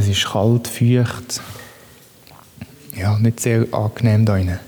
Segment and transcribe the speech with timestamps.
[0.00, 1.42] Es ist kalt, feucht.
[2.96, 4.58] Ja, nicht sehr angenehm da drinnen.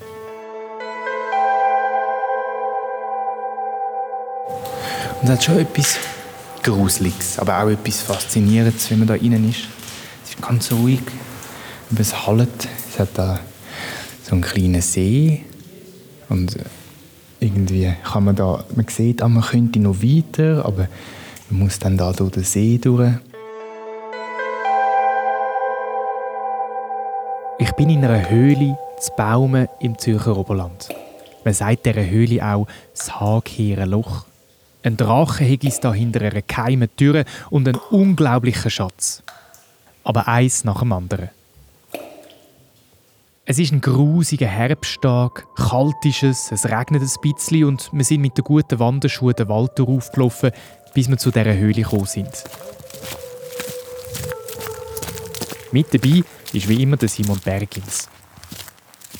[5.22, 5.96] Und es hat schon etwas
[6.62, 9.60] Gruseliges, aber auch etwas Faszinierendes, wenn man da drinnen ist.
[10.22, 11.01] Es ist ganz ruhig,
[11.96, 12.69] es hallt.
[12.90, 13.40] Es hat da
[14.24, 15.46] so einen kleinen See
[16.28, 16.59] und
[17.41, 20.88] irgendwie kann man da, man sieht, man könnte noch weiter, aber
[21.48, 23.14] man muss dann da durch den See durch.
[27.83, 30.89] Bin in einer Höhle zu Baumen im Zürcher Oberland.
[31.45, 34.25] Man sagt dieser Höhle auch das Hagheerenloch.
[34.85, 39.25] Ein Drache hätte es da hinter einer geheimen Tür und einen unglaublichen Schatz.
[40.05, 41.31] Aber eins nach dem anderen.
[43.47, 48.21] Es ist ein grusiger Herbsttag, kalt ist es, es regnet ein bisschen und wir sind
[48.21, 50.53] mit den guten Wanderschuhen den Wald aufgelaufen,
[50.95, 52.45] bis wir zu dieser Höhle gekommen sind.
[55.73, 56.23] Mit dabei
[56.55, 58.09] ist wie immer der Simon Bergins.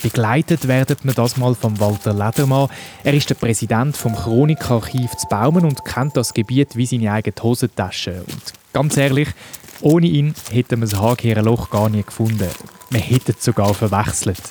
[0.03, 2.69] Begleitet werden wir das mal vom Walter Ledermann.
[3.05, 7.37] Er ist der Präsident vom Chronikarchiv zu Baumen und kennt das Gebiet wie seine eigene
[7.41, 8.25] Hosentasche.
[8.27, 9.29] Und ganz ehrlich,
[9.81, 12.48] ohne ihn hätten wir das Hagheerenloch gar nie gefunden.
[12.91, 14.42] Wir hätten es sogar verwechselt.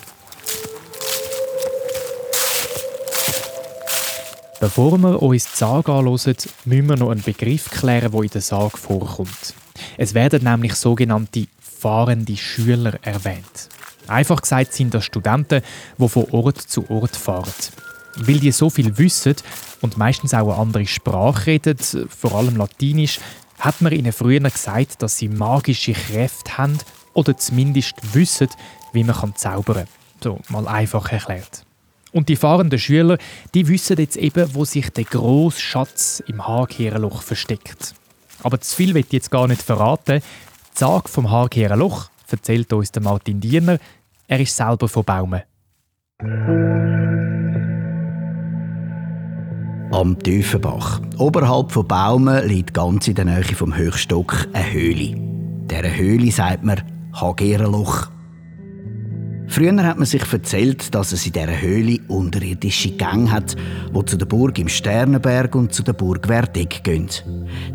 [4.61, 8.41] Bevor wir uns die Sage anschauen, müssen wir noch einen Begriff klären, der in der
[8.41, 9.55] Sage vorkommt.
[9.97, 11.47] Es werden nämlich sogenannte
[11.81, 13.69] fahrende Schüler erwähnt.
[14.07, 15.61] Einfach gesagt sind das Studenten,
[15.97, 17.51] die von Ort zu Ort fahren.
[18.17, 19.35] Weil die so viel wissen
[19.81, 21.77] und meistens auch eine andere Sprache reden,
[22.09, 23.19] vor allem Latinisch,
[23.57, 26.77] hat man ihnen früher gesagt, dass sie magische Kräfte haben
[27.13, 28.49] oder zumindest wissen,
[28.93, 29.87] wie man zaubern kann.
[30.21, 31.63] So mal einfach erklärt.
[32.11, 33.17] Und die fahrenden Schüler,
[33.53, 37.95] die wissen jetzt eben, wo sich der grosse Schatz im Hagheerenloch versteckt.
[38.43, 40.21] Aber zu viel wird jetzt gar nicht verraten.
[40.73, 43.77] Die Sage vom Hagheerenloch erzählt uns Martin Diener.
[44.27, 45.41] Er ist selber von Baumen.
[49.91, 51.01] Am Tiefenbach.
[51.17, 55.15] Oberhalb von Baumen liegt ganz in der Nähe vom Höchstock eine Höhle.
[55.69, 56.81] Dieser Höhle sagt man
[57.13, 58.09] Hagerenloch.
[59.47, 63.57] Früher hat man sich erzählt, dass es in dieser Höhle unterirdische Gänge hat,
[63.93, 67.09] die zu der Burg im Sternenberg und zu der Burg Werdegg gehen.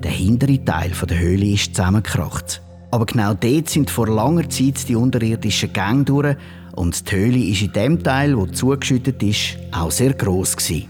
[0.02, 2.62] Der hintere Teil der Höhle ist zusammengekracht.
[2.96, 6.36] Aber genau dort sind vor langer Zeit die unterirdischen Gänge durch
[6.76, 10.88] und die Höhle ist in dem Teil, wo zugeschüttet ist, auch sehr gross gewesen.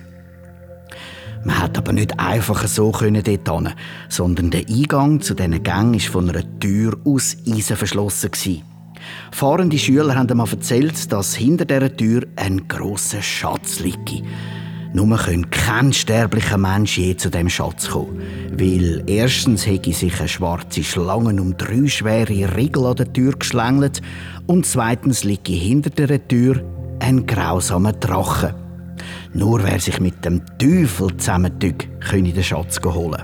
[1.42, 3.74] Man hat aber nicht einfach so können dort hin,
[4.08, 8.30] sondern der Eingang zu diesen Gängen war von einer Tür aus Eisen verschlossen.
[8.30, 8.62] Gewesen.
[9.32, 14.22] Fahrende Schüler haben einmal erzählt, dass hinter dieser Tür ein grosser Schatz liegt.
[14.92, 18.20] Nur kann kein sterblicher Mensch je zu dem Schatz kommen.
[18.52, 24.00] Weil erstens hätte sich eine schwarze Schlange um drei schwere Riegel an der Tür geschlängelt
[24.46, 26.62] und zweitens liegt hinter der Tür
[27.00, 28.54] ein grausamer Drache.
[29.34, 33.22] Nur wer sich mit dem Teufel zusammentut, könne den Schatz holen.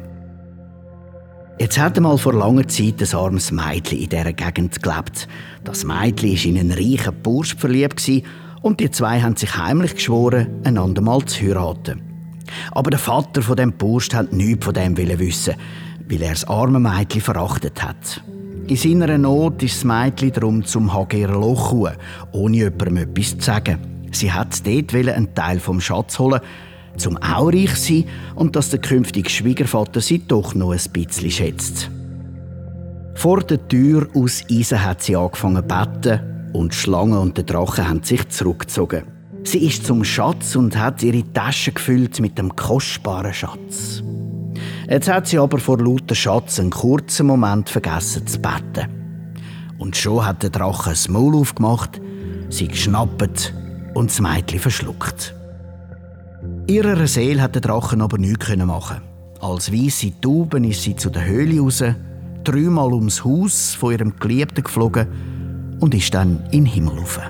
[1.58, 5.28] Jetzt hat einmal vor langer Zeit ein armes Mädchen in dieser Gegend gelebt.
[5.64, 8.00] Das Mädchen war in einen reichen Bursch verliebt
[8.62, 12.00] und die zwei haben sich heimlich geschworen, einander mal zu heiraten.
[12.70, 15.54] Aber der Vater von dem Bursch hat nichts von dem wissen,
[16.08, 18.22] weil er das arme Mädchen verachtet hat.
[18.68, 21.74] In seiner Not ist das Mädchen darum zum Hagerer Loch
[22.32, 23.78] ohne jemandem etwas zu sagen.
[24.12, 26.40] Sie hat dort einen Teil vom Schatz holen,
[26.96, 31.90] zum auch reich sein und dass der künftige Schwiegervater sie doch noch ein bisschen schätzt.
[33.14, 37.44] Vor der Tür aus Eisen hat sie angefangen zu beten und die Schlange und der
[37.44, 39.04] Drache haben sich zurückgezogen.
[39.44, 44.02] Sie ist zum Schatz und hat ihre Tasche gefüllt mit dem kostbaren Schatz.
[44.88, 48.88] Jetzt hat sie aber vor lauter Schatz einen kurzen Moment vergessen zu beten.
[49.78, 52.00] Und schon hat der Drache das Maul aufgemacht,
[52.50, 53.54] sie geschnappt
[53.94, 55.34] und das Mädchen verschluckt.
[56.68, 59.02] Ihrer Seele hat der Drachen aber nichts machen.
[59.40, 61.82] Als weisse Tauben ist sie zu der Höhle raus,
[62.44, 65.08] dreimal ums Haus von ihrem Geliebten geflogen
[65.82, 67.20] und ist dann in den Himmel rauf.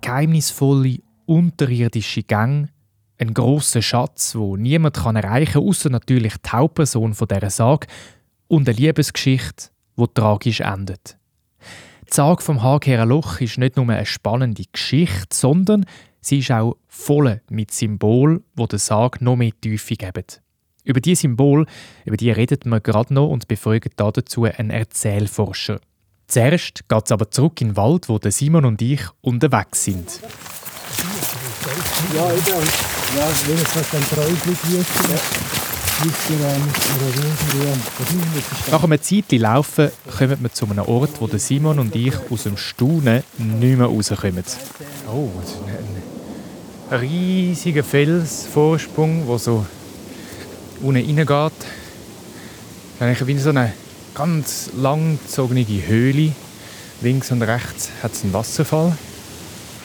[0.00, 2.70] Geheimnisvolle unterirdische Gänge,
[3.18, 7.86] ein großer Schatz, wo niemand kann erreichen, außer natürlich die Hauptperson von dieser Sage
[8.48, 11.18] und eine Liebesgeschichte, die tragisch endet.
[12.08, 15.86] Die Sage vom Hagherer Loch ist nicht nur eine spannende Geschichte, sondern
[16.20, 20.24] sie ist auch voll mit Symbolen, wo der Sage noch mehr Tiefe geben.
[20.86, 21.66] Über diese Symbol,
[22.04, 25.80] über die redet man gerade noch und befragen dazu einen Erzählforscher.
[26.28, 30.20] Zuerst geht es aber zurück in den Wald, wo Simon und ich unterwegs sind.
[32.14, 32.68] Ja, eben.
[33.16, 34.86] Ja, wenn es was dann träuflich wird,
[38.70, 42.58] nach einem Zeitchen Laufen kommen wir zu einem Ort, wo Simon und ich aus dem
[42.58, 44.44] Staunen nicht mehr rauskommen.
[45.10, 45.58] Oh, das ist
[46.90, 49.64] ein riesiger Felsvorsprung, der so
[50.80, 51.66] unten reingeht.
[53.00, 53.72] Eigentlich wie so eine
[54.14, 56.32] ganz langgezogene Höhle.
[57.02, 58.96] Links und rechts hat es einen Wasserfall.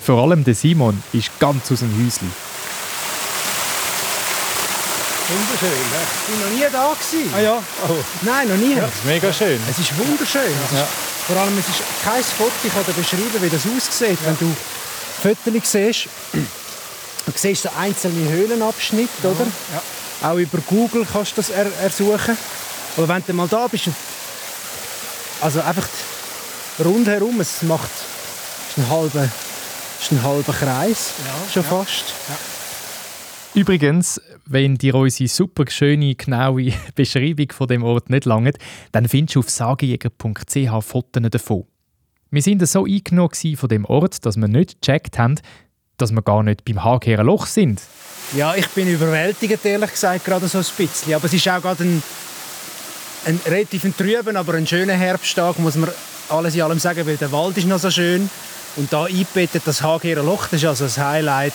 [0.02, 2.32] Vor allem der Simon ist ganz aus dem Häuschen.
[5.28, 5.70] Wunderschön.
[6.28, 6.94] Ich war noch nie da.
[6.94, 7.34] Gewesen.
[7.34, 7.64] Ah ja?
[7.88, 7.96] Oh.
[8.22, 8.76] Nein, noch nie.
[8.76, 9.60] Ja, das ist mega schön.
[9.70, 10.42] Es ist wunderschön.
[10.42, 10.84] Es ja.
[10.84, 10.90] ist,
[11.28, 14.18] vor allem, es ist kein Foto, ich kann dir beschreiben, wie das aussieht.
[14.22, 14.28] Ja.
[14.28, 14.56] Wenn du
[15.22, 19.46] Fotos siehst, du siehst den einzelnen Höhlenabschnitt, oder?
[19.74, 19.82] Ja.
[20.22, 22.38] Auch über Google kannst du das er ersuchen.
[22.98, 23.90] Aber wenn du mal da bist,
[25.42, 25.88] also einfach
[26.80, 27.90] rundherum, es macht
[28.72, 29.30] ist ein halber,
[30.00, 32.14] ist ein halber Kreis, ja, schon fast.
[32.30, 33.60] Ja.
[33.62, 38.58] Übrigens, wenn dir unsere super schöne, genaue Beschreibung von dem Ort nicht langt,
[38.94, 41.66] dann findest du auf sagejäger.ch Fotos davon.
[42.30, 45.36] Wir sind so eingenommen von dem Ort, dass wir nicht gecheckt haben,
[46.02, 47.82] dass wir gar nicht beim Hagerer Loch sind.
[48.36, 51.14] Ja, ich bin überwältigt, ehrlich gesagt, gerade so ein bisschen.
[51.14, 52.04] Aber es ist auch gerade ein,
[53.26, 55.90] ein relativ trüben, aber ein schöner Herbsttag, muss man
[56.30, 58.30] alles in allem sagen, weil der Wald ist noch so schön.
[58.78, 61.54] Und da eingebettet das Hagerer Loch, das ist also das Highlight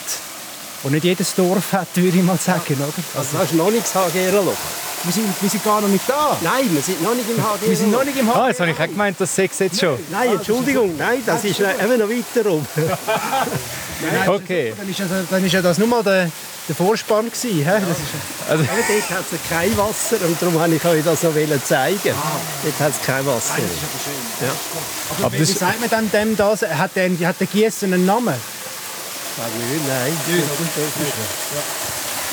[0.82, 2.74] und nicht jedes Dorf hat, würde ich mal sagen.
[2.74, 2.92] Oder?
[3.18, 4.85] Also das ist noch nicht das Hagerer-Loch.
[5.06, 6.36] Wir sind, wir sind gar noch nicht da.
[6.42, 7.68] Nein, wir sind noch nicht im Hagerer.
[7.70, 8.44] Wir sind noch nicht im Hagerer.
[8.44, 9.96] Ah, jetzt habe ich auch gemeint, das sechs jetzt schon.
[10.10, 12.66] Nein, Entschuldigung, nein, das ist eben noch weiter rum.
[12.76, 14.74] nein, okay.
[14.76, 16.28] Dann ist, ja, dann ist ja das nur mal der,
[16.68, 17.64] der Vorspann gewesen.
[17.64, 17.78] Ja.
[17.78, 18.64] Das ist, also.
[18.64, 21.32] Aber dort hat es kein Wasser und darum wollte ich euch das so
[21.64, 22.10] zeigen.
[22.10, 22.40] Ah.
[22.64, 23.54] Dort hat es kein Wasser.
[23.58, 24.48] Nein, das ist aber schön.
[24.48, 24.54] Ja.
[25.18, 26.62] Aber, aber wie sagt man dann dem das?
[26.62, 28.34] Hat der, hat der Gießen einen Namen?
[29.36, 30.16] Nicht, nein.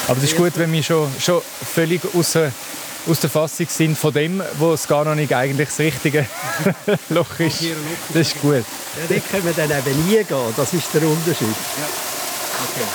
[0.08, 1.42] Aber es ist gut, wenn wir schon, schon
[1.74, 5.80] völlig aus, aus der Fassung sind von dem, wo es gar noch nicht eigentlich das
[5.80, 6.26] richtige
[7.10, 7.64] Loch ist.
[8.10, 8.56] Das ist gut.
[8.56, 8.64] Ja,
[9.08, 10.54] dort können wir dann eben nie gehen.
[10.58, 11.48] Das ist der Unterschied.
[11.48, 11.88] Ja.
[12.72, 12.88] Okay.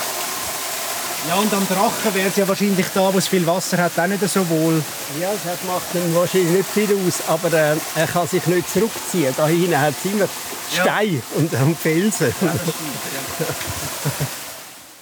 [1.27, 4.07] Ja, und am Drachen wäre es ja wahrscheinlich da, wo es viel Wasser hat, auch
[4.07, 4.81] nicht so wohl.
[5.19, 9.33] Ja, das macht dann wahrscheinlich nicht viel aus, aber äh, er kann sich nicht zurückziehen.
[9.35, 10.29] Da hinten hat es immer
[10.71, 11.21] Stein ja.
[11.35, 12.33] und, und Felsen.
[12.41, 12.53] Ja,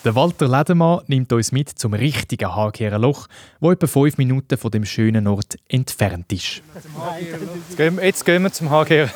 [0.07, 3.27] Der Walter Ledemann nimmt uns mit zum richtigen Hagerer Loch,
[3.59, 6.61] wo etwa fünf Minuten von dem schönen Ort entfernt ist.
[7.67, 9.09] Jetzt gehen wir, jetzt gehen wir zum Hagerer.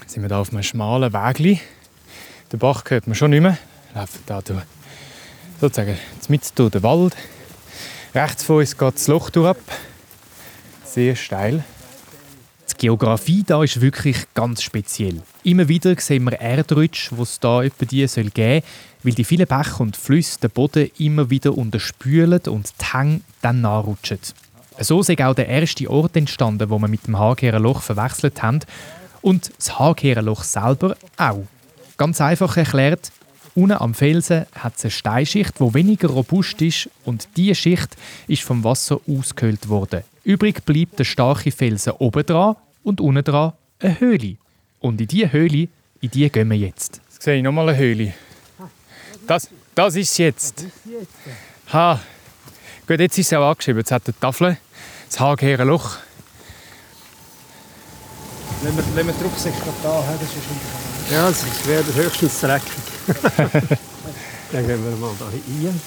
[0.00, 1.60] Jetzt sind wir hier auf einem schmalen Weg.
[2.50, 3.58] Den Bach hört man schon nicht mehr.
[3.92, 4.62] Wir laufen hier durch,
[5.60, 5.96] sozusagen
[6.26, 7.16] mit durch den Wald.
[8.12, 9.58] Rechts vor uns geht das Loch durch ab.
[10.84, 11.62] Sehr steil.
[12.80, 15.20] Geografie da ist wirklich ganz speziell.
[15.44, 18.64] Immer wieder sehen wir Erdrutsche, die es da etwa die soll geben
[19.02, 23.60] weil die vielen Bäche und Flüsse den Boden immer wieder unterspülen und die Hänge dann
[23.60, 24.18] nachrutschen.
[24.78, 28.60] So ist auch der erste Ort entstanden, wo wir mit dem Hagerer Loch verwechselt haben.
[29.20, 31.44] Und das Hagerer Loch selber auch.
[31.98, 33.12] Ganz einfach erklärt,
[33.54, 37.96] unten am Felsen hat es eine Steinschicht, die weniger robust ist und diese Schicht
[38.26, 40.02] ist vom Wasser ausgehöhlt worden.
[40.24, 44.36] Übrig bleibt der starke Felsen oben dran und unten dran eine Höhle.
[44.80, 45.68] Und in diese Höhle,
[46.00, 47.00] in die gehen wir jetzt.
[47.10, 48.14] Jetzt sehe ich nochmal eine Höhle.
[49.26, 50.64] Das, das ist es jetzt.
[51.72, 52.00] Ha.
[52.86, 53.80] Gut, jetzt ist es auch angeschrieben.
[53.80, 54.56] Jetzt hat die Tafel
[55.08, 55.96] das Hagerer Loch.
[58.62, 62.72] Wenn wir, wenn wir die Rücksicht da haben, das ist Ja, es wäre höchstens dreckig.
[64.52, 65.80] Dann gehen wir mal da rein.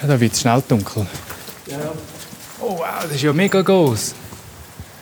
[0.00, 1.06] Ja, da wird es schnell dunkel.
[2.82, 4.12] Wow, das ist ja mega groß.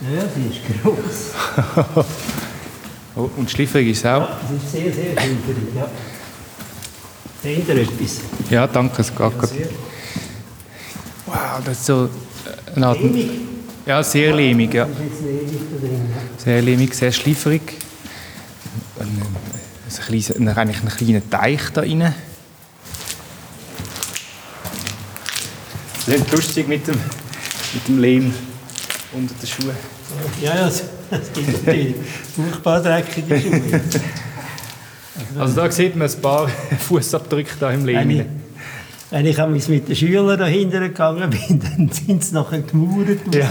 [0.03, 2.05] Ja, sie ist groß.
[3.17, 4.21] oh, und schliffrig ist es auch.
[4.21, 5.89] Ja, sie ist sehr, sehr schliffrig, ja.
[7.43, 8.21] Seht ihr etwas?
[8.51, 9.67] Ja, danke, es geht ja,
[11.25, 13.01] Wow, das ist so äh, eine Art...
[13.01, 13.31] Lehmig?
[13.87, 14.87] Ja, sehr lehmig, ja.
[16.37, 17.63] Sehr lehmig, sehr schliffrig.
[18.99, 22.15] Ein, ein, kleines, eigentlich ein kleiner Teich da rein.
[26.05, 27.01] Das ist lustig mit dem,
[27.75, 28.35] mit dem Lehm
[29.13, 29.77] unter den Schuhen.
[30.43, 30.83] Ja, ja, es
[31.33, 31.95] gibt natürlich
[32.35, 33.81] furchtbar dreckige Schuhe.
[35.39, 36.49] Also da sieht man ein paar
[36.89, 38.27] Fußabdrücke da im Lehm.
[39.11, 43.51] Wenn ich mit den Schülern dahinter gegangen bin, dann sind sie nachher gemauert ja.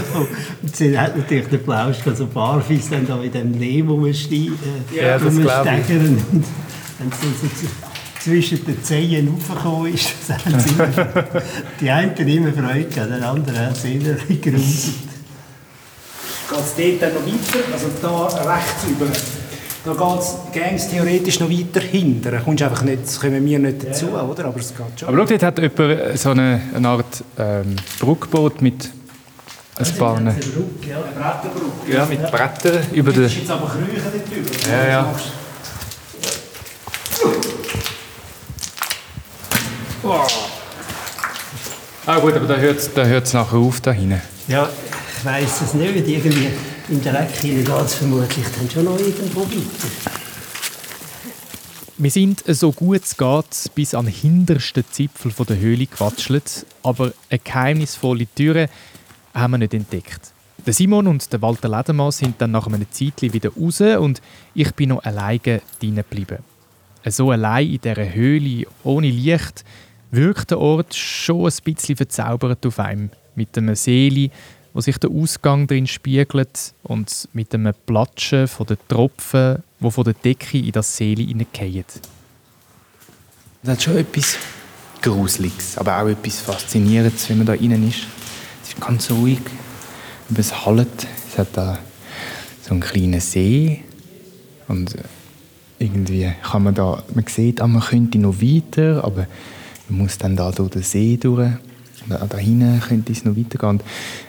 [0.62, 4.58] Und sie hat natürlich den Plausch, also Barfis dann da in dem Lehm rumstehen.
[4.94, 5.96] Äh, ja, das glaube ich.
[5.96, 6.44] Und
[6.98, 7.89] dann sind sie
[8.20, 10.08] zwischen den Zehen raufgekommen ist,
[11.80, 14.94] die einen immer Freude gehabt, den anderen haben es eher geruselt.
[16.48, 17.72] Geht es dort dann noch weiter?
[17.72, 19.06] Also da rechts über?
[19.82, 19.92] Da
[20.52, 22.30] geht es theoretisch noch weiter hinten.
[22.30, 24.22] Da kommst einfach nicht, kommen wir nicht dazu, ja.
[24.22, 24.44] oder?
[24.46, 25.08] Aber es geht schon.
[25.08, 28.90] Aber schau, dort hat jemand so eine, eine Art ähm, Bruckboot mit
[29.76, 30.16] ein paar...
[30.18, 30.96] Eine Brücke, ja.
[30.96, 31.92] Eine Bretterbrücke.
[31.92, 33.22] Ja, mit Brettern über den...
[33.22, 34.70] Das ist jetzt aber Krüchen nicht drüber.
[34.70, 35.14] Ja, ja.
[40.02, 40.26] Oh.
[42.06, 44.20] Ah gut, aber da hört es da hört's nachher auf, da hinten.
[44.48, 44.68] Ja,
[45.18, 46.08] ich weiss es nicht.
[46.08, 46.48] Irgendwie
[46.88, 50.10] im Dreck hinein geht es vermutlich dann schon noch irgendwo weiter.
[51.98, 57.12] Wir sind so gut es geht bis an den hintersten Zipfel der Höhle gewatschelt, aber
[57.28, 58.68] eine geheimnisvolle Tür
[59.34, 60.32] haben wir nicht entdeckt.
[60.66, 64.22] Der Simon und der Walter Ledermann sind dann nach einem Zeitchen wieder raus und
[64.54, 66.38] ich bin noch alleine drinnen geblieben.
[67.06, 69.64] So allein in dieser Höhle, ohne Licht,
[70.10, 73.10] wirkt der Ort schon ein bisschen verzaubert auf einem.
[73.34, 74.30] Mit einem Seele,
[74.72, 80.04] wo sich der Ausgang drin spiegelt und mit einem Platschen von den Tropfen, wo von
[80.04, 81.84] der Decke in das Seele hineingehen.
[83.62, 84.36] Das hat schon etwas
[85.02, 88.06] Gruseliges, aber auch etwas Faszinierendes, wenn man da innen ist.
[88.62, 89.40] Es ist ganz ruhig,
[90.34, 91.06] es hallt.
[91.28, 91.78] Es hat da
[92.62, 93.82] so einen kleinen See
[94.68, 94.94] und
[95.78, 99.26] irgendwie kann man da, man sieht, ah, man könnte noch weiter, aber
[99.90, 101.50] man muss dann da durch den See durch.
[102.08, 103.80] Da, hinten könnte es noch weitergehen.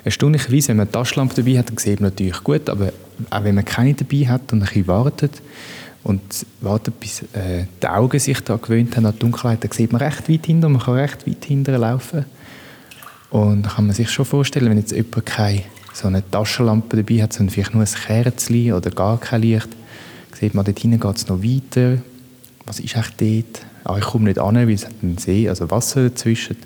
[0.04, 2.92] Erstaunlicherweise, wenn man eine Taschenlampe dabei hat, dann sieht man natürlich gut, aber
[3.30, 5.42] auch wenn man keine dabei hat und ein bisschen wartet
[6.04, 6.22] und
[6.60, 10.02] wartet, bis äh, die Augen sich da gewöhnt haben an die Dunkelheit, dann sieht man
[10.02, 12.26] recht weit hinter, man kann recht weit hinter laufen.
[13.30, 15.64] Und da kann man sich schon vorstellen, wenn jetzt jemand keine
[15.94, 19.70] so eine Taschenlampe dabei hat, sondern vielleicht nur ein Kerzchen oder gar kein Licht,
[20.38, 21.98] sieht man, dort hinten geht es noch weiter.
[22.66, 23.71] Was ist eigentlich dort?
[23.84, 26.58] Ah, ich komme nicht an, weil es hat einen See, also Wasser dazwischen.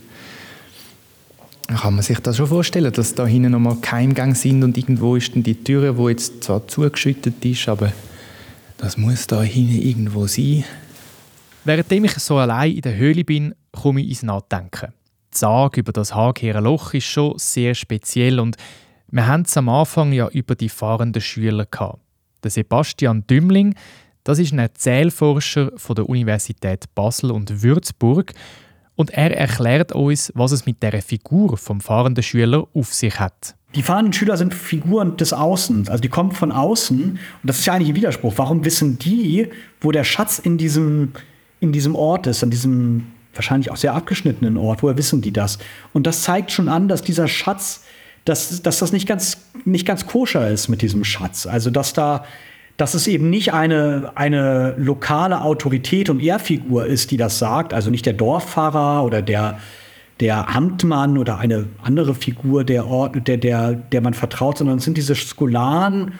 [1.68, 5.36] Kann man sich das schon vorstellen, dass da hinten nochmal Keimgänge sind und irgendwo ist
[5.36, 7.92] dann die Tür, wo jetzt zwar zugeschüttet ist, aber
[8.78, 10.64] das muss da hinten irgendwo sein.
[11.64, 14.94] Währenddem ich so allein in der Höhle bin, komme ich ins Nachdenken.
[15.34, 18.58] Die Sage über das Hagheere Loch ist schon sehr speziell und
[19.10, 22.00] wir haben es am Anfang ja über die fahrenden Schüler gehabt.
[22.44, 23.74] Der Sebastian Dümling,
[24.26, 28.34] das ist ein Erzählforscher von der Universität Basel und Würzburg
[28.96, 33.56] und er erklärt uns, was es mit der Figur vom fahrenden Schüler auf sich hat.
[33.76, 37.68] Die fahrenden Schüler sind Figuren des Außens, also die kommen von außen und das ist
[37.68, 38.34] ja eigentlich ein Widerspruch.
[38.38, 39.48] Warum wissen die,
[39.80, 41.12] wo der Schatz in diesem,
[41.60, 45.60] in diesem Ort ist, an diesem wahrscheinlich auch sehr abgeschnittenen Ort, woher wissen die das?
[45.94, 47.84] Und das zeigt schon an, dass dieser Schatz
[48.24, 51.46] dass, dass das nicht ganz, nicht ganz koscher ist mit diesem Schatz.
[51.46, 52.26] Also, dass da,
[52.78, 57.90] dass es eben nicht eine, eine lokale Autorität und Ehrfigur ist, die das sagt, also
[57.90, 59.60] nicht der Dorffahrer oder der,
[60.20, 64.84] der Amtmann oder eine andere Figur, der, Ort, der, der, der man vertraut, sondern es
[64.84, 66.14] sind diese Skolaren,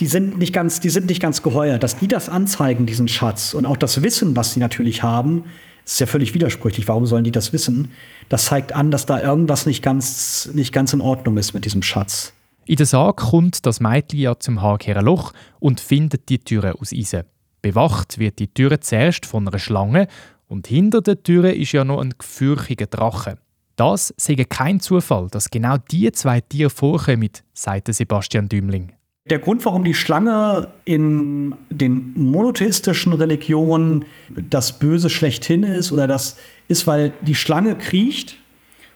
[0.00, 3.54] die sind nicht ganz, die sind nicht ganz geheuer, dass die das anzeigen, diesen Schatz
[3.54, 5.44] und auch das Wissen, was sie natürlich haben,
[5.84, 6.86] ist ja völlig widersprüchlich.
[6.86, 7.92] Warum sollen die das wissen?
[8.28, 11.82] Das zeigt an, dass da irgendwas nicht ganz, nicht ganz in Ordnung ist mit diesem
[11.82, 12.34] Schatz.
[12.68, 16.92] In der Sarg kommt das Mädchen ja zum Hagherer Loch und findet die Türe aus
[16.92, 17.22] Eisen.
[17.62, 20.06] Bewacht wird die Türe zuerst von einer Schlange
[20.48, 23.38] und hinter der Türe ist ja noch ein gefürchiger Drache.
[23.76, 28.92] Das sei kein Zufall, dass genau diese zwei Tiere vorkommen, sagt Sebastian Dümling.
[29.30, 36.36] Der Grund, warum die Schlange in den monotheistischen Religionen das Böse schlechthin ist, oder das
[36.68, 38.36] ist, weil die Schlange kriecht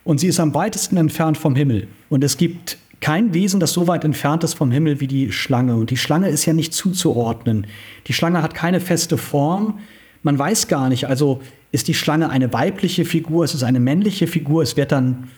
[0.04, 1.88] und sie ist am weitesten entfernt vom Himmel.
[2.10, 5.76] Und es gibt kein Wesen, das so weit entfernt ist vom Himmel wie die Schlange.
[5.76, 7.66] Und die Schlange ist ja nicht zuzuordnen.
[8.06, 9.80] Die Schlange hat keine feste Form.
[10.22, 11.42] Man weiß gar nicht, also
[11.72, 15.28] ist die Schlange eine weibliche Figur, ist es eine männliche Figur, es wird dann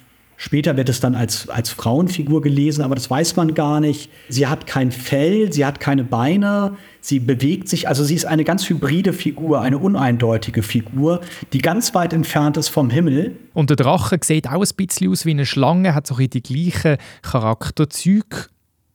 [0.44, 4.10] Später wird es dann als, als Frauenfigur gelesen, aber das weiß man gar nicht.
[4.28, 8.44] Sie hat kein Fell, sie hat keine Beine, sie bewegt sich, also sie ist eine
[8.44, 11.22] ganz hybride Figur, eine uneindeutige Figur,
[11.54, 13.36] die ganz weit entfernt ist vom Himmel.
[13.54, 16.98] Und der Drache sieht auch ein bisschen aus wie eine Schlange, hat so die gleichen
[17.22, 18.48] Charakterzüge.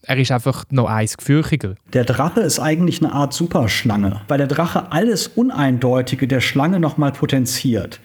[0.04, 1.74] Er ist einfach noch eins gefürchiger.
[1.94, 7.12] Der Drache ist eigentlich eine Art Superschlange, weil der Drache alles Uneindeutige der Schlange nochmal
[7.12, 8.00] potenziert.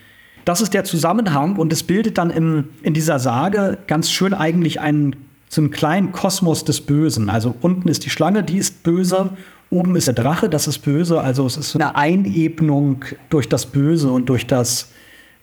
[0.45, 4.81] Das ist der Zusammenhang und es bildet dann im, in dieser Sage ganz schön eigentlich
[4.81, 5.17] einen
[5.49, 7.31] so einen kleinen Kosmos des Bösen.
[7.31, 9.31] Also unten ist die Schlange, die ist böse,
[9.71, 11.21] oben ist der Drache, das ist böse.
[11.21, 14.93] Also es ist eine Einebnung durch das Böse und durch das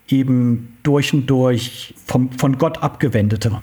[0.09, 3.61] eben durch und durch vom, von Gott abgewendete.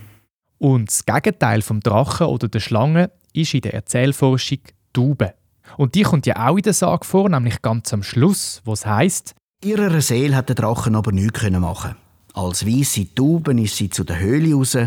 [0.58, 4.58] Und das Gegenteil vom Drachen oder der Schlange ist in der Erzählforschung
[4.92, 5.34] Taube.
[5.76, 8.86] Und die kommt ja auch in der Sage vor, nämlich ganz am Schluss, wo es
[8.86, 9.34] heißt:
[9.64, 11.96] Ihrer Seele hat der Drachen aber nichts machen
[12.32, 14.78] Als weisse Tauben ist sie zu der Höhle raus,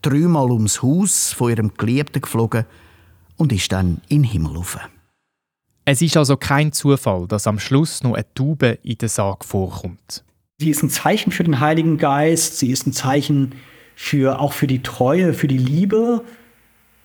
[0.00, 2.64] dreimal ums Haus von ihrem Geliebten geflogen
[3.36, 4.78] und ist dann in den Himmel rauf.
[5.84, 10.22] Es ist also kein Zufall, dass am Schluss noch eine Taube in der Sage vorkommt.
[10.60, 13.56] Sie ist ein Zeichen für den Heiligen Geist, sie ist ein Zeichen
[13.96, 16.22] für, auch für die Treue, für die Liebe,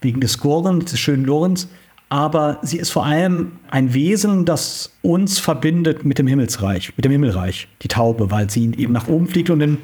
[0.02, 1.68] wegen des Gurren, des schönen Lorenz.
[2.10, 7.12] Aber sie ist vor allem ein Wesen, das uns verbindet mit dem Himmelsreich, mit dem
[7.12, 9.80] Himmelreich, die Taube, weil sie eben nach oben fliegt und in,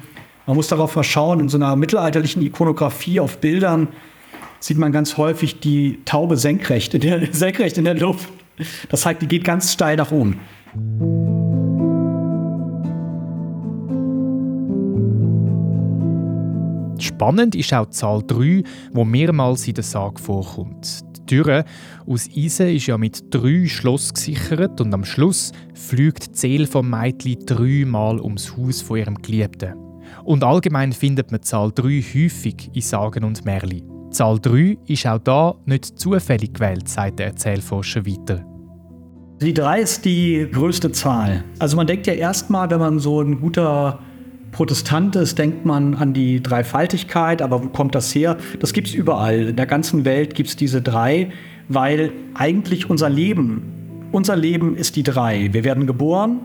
[0.46, 3.88] man muss darauf mal schauen, in so einer mittelalterlichen Ikonografie auf Bildern
[4.58, 8.30] sieht man ganz häufig die Taube senkrecht in der, senkrecht in der Luft.
[8.88, 10.40] Das zeigt, die geht ganz steil nach oben.
[16.98, 18.62] Spannend ist auch Zahl 3,
[18.92, 21.13] wo mehrmals in der Sage vorkommt.
[21.24, 21.64] Die Türe
[22.06, 26.90] aus Eisen ist ja mit drei Schloss gesichert und am Schluss fliegt die Seele vom
[26.90, 29.74] Mädchen dreimal ums Haus von ihrem Geliebten.
[30.24, 33.44] Und allgemein findet man Zahl 3 häufig in Sagen und.
[33.46, 38.44] Die Zahl 3 ist auch da nicht zufällig gewählt, sagt der Erzählforscher weiter.
[39.40, 41.42] Die 3 ist die größte Zahl.
[41.58, 43.98] Also man denkt ja erstmal, wenn man so ein guter
[44.54, 48.36] Protestant ist, denkt man an die Dreifaltigkeit, aber wo kommt das her?
[48.60, 49.48] Das gibt es überall.
[49.48, 51.32] In der ganzen Welt gibt es diese drei,
[51.68, 55.48] weil eigentlich unser Leben, unser Leben ist die drei.
[55.52, 56.38] Wir werden geboren,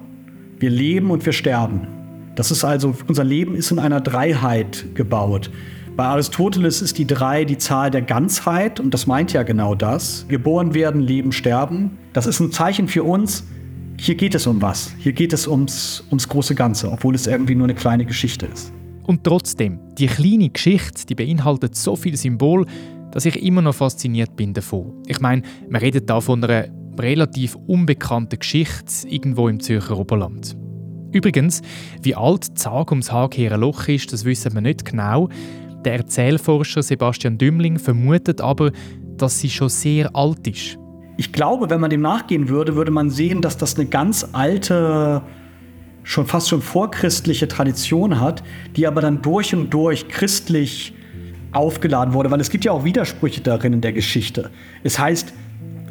[0.57, 1.87] wir leben und wir sterben.
[2.33, 5.51] Das ist also, unser Leben ist in einer Dreiheit gebaut.
[5.95, 10.25] Bei Aristoteles ist die drei die Zahl der Ganzheit und das meint ja genau das.
[10.29, 11.99] Geboren werden, leben, sterben.
[12.13, 13.43] Das ist ein Zeichen für uns,
[13.99, 14.93] hier geht es um was.
[14.97, 18.71] Hier geht es ums, ums große Ganze, obwohl es irgendwie nur eine kleine Geschichte ist.
[19.03, 22.65] Und trotzdem, die kleine Geschichte, die beinhaltet so viel Symbol,
[23.11, 24.93] dass ich immer noch fasziniert bin davon.
[25.07, 30.55] Ich meine, wir reden da von einer relativ unbekannten Geschichte irgendwo im Zürcher Oberland.
[31.11, 31.61] Übrigens,
[32.01, 35.29] wie alt Sage ums Hagheere Loch ist, das wissen wir nicht genau.
[35.83, 38.71] Der Erzählforscher Sebastian Dümling vermutet aber,
[39.17, 40.77] dass sie schon sehr alt ist.
[41.19, 45.21] Ich glaube, wenn man dem nachgehen würde, würde man sehen, dass das eine ganz alte,
[46.03, 48.41] schon fast schon vorchristliche Tradition hat,
[48.77, 50.93] die aber dann durch und durch christlich
[51.51, 54.49] aufgeladen wurde, weil es gibt ja auch Widersprüche darin in der Geschichte.
[54.81, 55.33] Es heißt,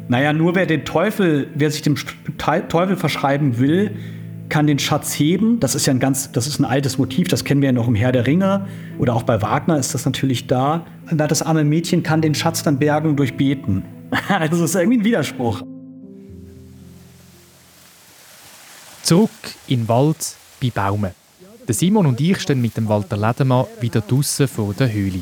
[0.07, 1.93] naja, nur wer den Teufel, wer sich dem
[2.39, 3.91] Teufel verschreiben will,
[4.49, 5.59] kann den Schatz heben.
[5.59, 7.87] Das ist ja ein ganz, das ist ein altes Motiv, das kennen wir ja noch
[7.87, 8.65] im Herr der Ringe
[8.97, 10.87] oder auch bei Wagner ist das natürlich da.
[11.11, 13.83] Das arme Mädchen kann den Schatz dann bergen durch Beten.
[14.29, 15.61] das ist irgendwie ein Widerspruch.
[19.03, 19.29] Zurück
[19.67, 21.11] in den Wald bei Baumen.
[21.67, 25.21] Der Simon und ich stehen mit dem Walter Ledermann wieder draußen vor der Höhle.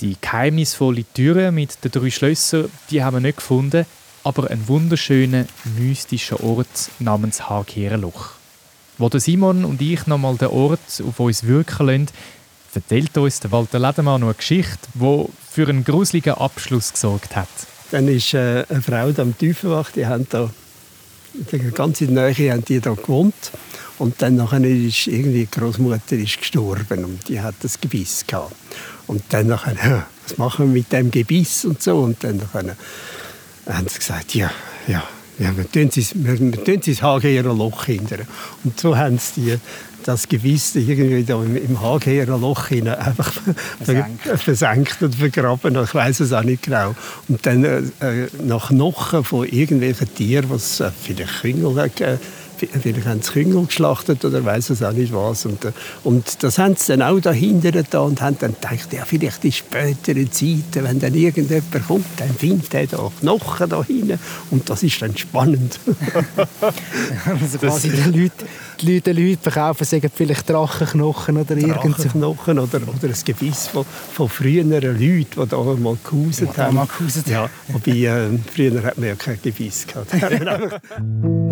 [0.00, 3.84] Die geheimnisvolle Türe mit den drei Schlössern, die haben wir nicht gefunden,
[4.24, 8.32] aber einen wunderschönen, mystischen Ort namens Hagherenloch.
[8.96, 12.06] Wo der Simon und ich nochmal den Ort auf uns wirken lassen,
[12.74, 17.48] erzählt uns der Walter Ledermann noch eine Geschichte, die für einen gruseligen Abschluss gesorgt hat.
[17.90, 20.50] Dann ist äh, eine Frau am Tiefenbach, die haben da
[21.74, 23.34] ganz in der Nähe haben die da gewohnt.
[23.98, 28.54] Und dann nachher ist irgendwie die Großmutter ist gestorben und die hat das Gebiss gehabt.
[29.06, 31.98] Und dann nachher, was machen wir mit dem Gebiss und so.
[31.98, 32.76] Und dann nachher
[33.66, 34.50] haben sie gesagt, ja,
[34.88, 35.02] ja,
[35.38, 38.26] ja, wir tun sie, das Hagerer Loch hindern.
[38.64, 39.58] Und so haben sie die,
[40.04, 43.32] das Gewiss irgendwie da im, im Hagerer Loch hinein einfach
[43.78, 44.22] versenkt.
[44.36, 45.82] versenkt und vergraben.
[45.82, 46.94] Ich weiß es auch nicht genau.
[47.28, 52.18] Und dann äh, äh nach Knochen von irgendwelchen Tieren, was äh, vielleicht Küngel äh,
[52.68, 55.46] vielleicht haben sie Küngel geschlachtet oder weiß es auch nicht was.
[55.46, 55.72] Und, äh,
[56.04, 59.52] und das haben sie dann auch dahinter da und haben dann gedacht, ja, vielleicht in
[59.52, 64.18] späteren Zeiten, wenn dann irgendjemand kommt, dann findet er da Knochen da hinten
[64.50, 65.78] und das ist dann spannend.
[67.24, 68.46] also quasi die Leute,
[68.80, 73.66] die Leute, die Leute verkaufen, sagen vielleicht Drachenknochen oder irgend Drachenknochen oder, oder ein Gebiss
[73.68, 76.76] von, von früheren Leuten, die da mal gehuset haben.
[76.76, 76.88] Mal
[77.26, 80.10] ja, wobei, äh, früher hat man ja kein Gebiss gehabt.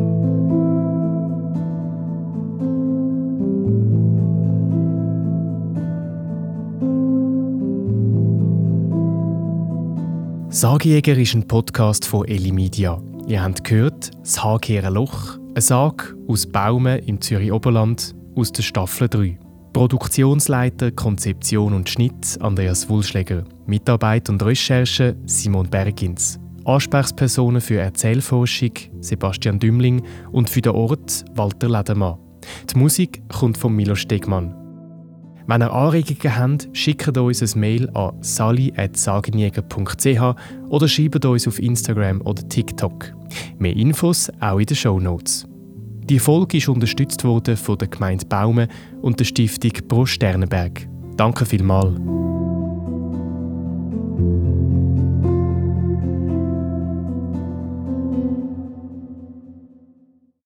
[10.61, 13.01] Sagjäger ist ein Podcast von Eli Media.
[13.29, 18.65] Ihr habt gehört «Das Hagheere Loch», ein Sag aus Baumen im Zürich Oberland aus der
[18.65, 19.39] Staffel 3.
[19.73, 23.45] Produktionsleiter, Konzeption und Schnitt Andreas Wulschläger.
[23.67, 26.41] Mitarbeit und Recherche Simon Bergins.
[26.65, 32.19] Ansprechpersonen für Erzählforschung Sebastian Dümling und für den Ort Walter Ledermann.
[32.75, 34.58] Die Musik kommt von Milo Stegmann.
[35.49, 40.35] Wenn ihr Anregungen habt, schickt uns ein Mail an sali.sagenjäger.ch
[40.69, 43.15] oder schreibt uns auf Instagram oder TikTok.
[43.59, 45.49] Mehr Infos auch in den Show Notes.
[46.05, 48.69] Die Folge ist unterstützt worden von der Gemeinde Baume
[49.01, 50.87] und der Stiftung Pro Sternenberg.
[51.17, 51.99] Danke vielmals.